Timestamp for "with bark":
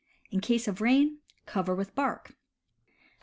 1.75-2.33